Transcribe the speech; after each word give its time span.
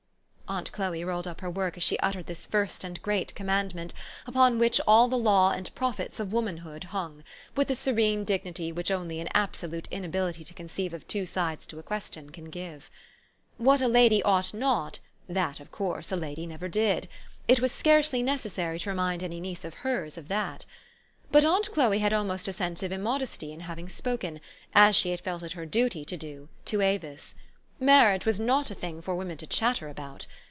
Aunt 0.51 0.69
Chloe 0.73 1.05
rolled 1.05 1.27
up 1.29 1.39
her 1.39 1.49
work 1.49 1.77
as 1.77 1.83
she 1.83 1.97
uttered 1.99 2.25
this 2.25 2.45
first 2.45 2.83
and 2.83 3.01
great 3.01 3.33
commandment, 3.35 3.93
upon 4.27 4.59
which 4.59 4.81
all 4.85 5.07
the 5.07 5.17
law 5.17 5.51
and 5.51 5.73
prophets 5.75 6.19
of 6.19 6.33
womanhood 6.33 6.83
hung, 6.83 7.23
with 7.55 7.69
the 7.69 7.73
serene 7.73 8.25
dignity 8.25 8.69
which 8.69 8.91
only 8.91 9.21
an 9.21 9.29
absolute 9.33 9.87
inability 9.91 10.43
to 10.43 10.53
conceive 10.53 10.93
of 10.93 11.07
two 11.07 11.25
sides 11.25 11.65
to 11.67 11.79
a 11.79 11.83
question 11.83 12.31
can 12.31 12.49
give. 12.49 12.89
What 13.55 13.79
a 13.79 13.87
lady 13.87 14.21
ought 14.23 14.53
not, 14.53 14.99
that, 15.29 15.61
of 15.61 15.71
course, 15.71 16.11
a 16.11 16.17
lady 16.17 16.45
never 16.45 16.67
did. 16.67 17.07
It 17.47 17.61
was 17.61 17.71
scarcely 17.71 18.21
necessary 18.21 18.77
to 18.79 18.89
remind 18.89 19.23
any 19.23 19.39
niece 19.39 19.63
of 19.63 19.73
hers 19.85 20.17
of 20.17 20.27
that. 20.27 20.65
But 21.31 21.45
aunt 21.45 21.71
Chloe 21.71 21.99
had 21.99 22.11
almost 22.11 22.49
a 22.49 22.51
sense 22.53 22.83
of 22.83 22.91
immod 22.91 23.21
esty 23.21 23.53
in 23.53 23.61
having 23.61 23.87
spoken, 23.87 24.41
as 24.75 24.97
she 24.97 25.11
had 25.11 25.21
felt 25.21 25.43
it 25.43 25.53
her 25.53 25.65
duty 25.65 26.03
to 26.03 26.17
do, 26.17 26.49
to 26.65 26.81
Avis. 26.81 27.35
Marriage 27.79 28.25
was 28.25 28.37
not 28.39 28.69
a 28.69 28.75
thing 28.75 29.01
for 29.01 29.15
women 29.15 29.37
to 29.37 29.47
chatter 29.47 29.87
about. 29.87 30.27